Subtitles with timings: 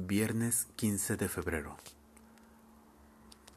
[0.00, 1.76] Viernes 15 de febrero.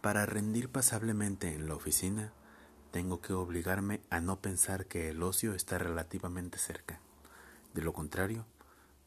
[0.01, 2.33] Para rendir pasablemente en la oficina,
[2.89, 6.99] tengo que obligarme a no pensar que el ocio está relativamente cerca.
[7.75, 8.47] De lo contrario,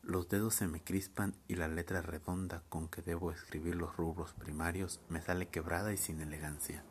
[0.04, 4.32] los dedos se me crispan y la letra redonda con que debo escribir los rubros
[4.34, 6.84] primarios me sale quebrada y sin elegancia.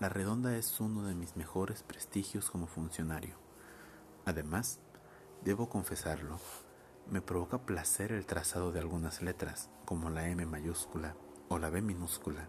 [0.00, 3.36] La redonda es uno de mis mejores prestigios como funcionario.
[4.24, 4.78] Además,
[5.44, 6.40] debo confesarlo,
[7.10, 11.16] me provoca placer el trazado de algunas letras, como la M mayúscula
[11.48, 12.48] o la B minúscula,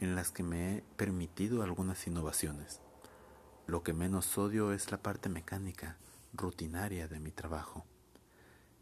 [0.00, 2.80] en las que me he permitido algunas innovaciones.
[3.66, 5.98] Lo que menos odio es la parte mecánica,
[6.32, 7.84] rutinaria de mi trabajo.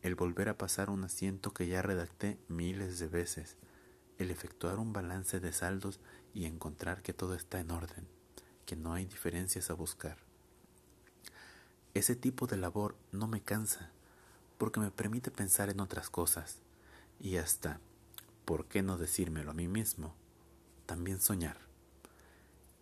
[0.03, 3.59] El volver a pasar un asiento que ya redacté miles de veces,
[4.19, 6.01] el efectuar un balance de saldos
[6.33, 8.09] y encontrar que todo está en orden,
[8.65, 10.19] que no hay diferencias a buscar.
[11.93, 13.91] Ese tipo de labor no me cansa,
[14.61, 16.59] porque me permite pensar en otras cosas
[17.19, 17.81] y hasta,
[18.45, 20.15] ¿por qué no decírmelo a mí mismo?
[20.85, 21.57] También soñar.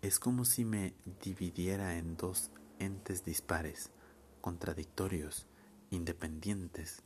[0.02, 3.90] Es como si me dividiera en dos entes dispares,
[4.40, 5.46] contradictorios,
[5.90, 7.04] independientes,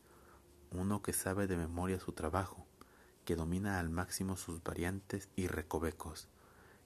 [0.71, 2.67] uno que sabe de memoria su trabajo,
[3.27, 6.29] que domina al máximo sus variantes y recovecos,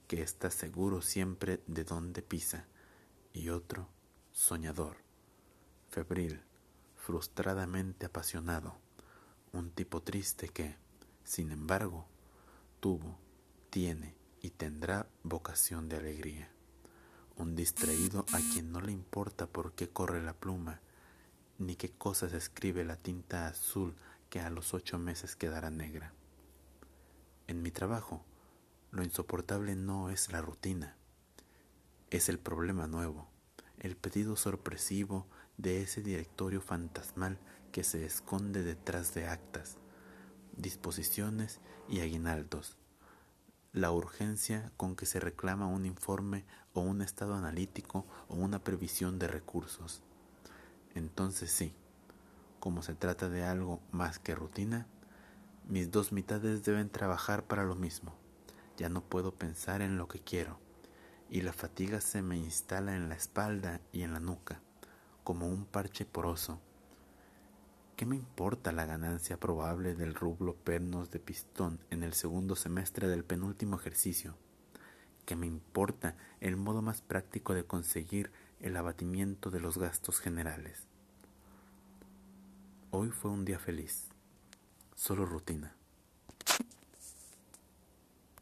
[0.09, 2.65] que está seguro siempre de dónde pisa,
[3.31, 3.87] y otro,
[4.33, 4.97] soñador,
[5.89, 6.41] febril,
[7.07, 8.75] frustradamente apasionado,
[9.53, 10.75] un tipo triste que,
[11.23, 12.05] sin embargo,
[12.81, 13.17] tuvo,
[13.69, 16.51] tiene y tendrá vocación de alegría,
[17.37, 20.81] un distraído a quien no le importa por qué corre la pluma,
[21.57, 23.95] ni qué cosas escribe la tinta azul
[24.29, 26.11] que a los ocho meses quedará negra.
[27.47, 28.25] En mi trabajo,
[28.91, 30.97] lo insoportable no es la rutina,
[32.09, 33.29] es el problema nuevo,
[33.79, 35.25] el pedido sorpresivo
[35.57, 37.39] de ese directorio fantasmal
[37.71, 39.77] que se esconde detrás de actas,
[40.55, 42.77] disposiciones y aguinaldos,
[43.73, 49.19] la urgencia con que se reclama un informe o un estado analítico o una previsión
[49.19, 50.03] de recursos.
[50.93, 51.73] Entonces sí,
[52.59, 54.87] como se trata de algo más que rutina,
[55.67, 58.13] mis dos mitades deben trabajar para lo mismo.
[58.77, 60.59] Ya no puedo pensar en lo que quiero,
[61.29, 64.61] y la fatiga se me instala en la espalda y en la nuca
[65.27, 66.61] como un parche poroso.
[67.97, 73.09] ¿Qué me importa la ganancia probable del rublo pernos de pistón en el segundo semestre
[73.09, 74.37] del penúltimo ejercicio?
[75.25, 80.87] ¿Qué me importa el modo más práctico de conseguir el abatimiento de los gastos generales?
[82.91, 84.07] Hoy fue un día feliz,
[84.95, 85.75] solo rutina.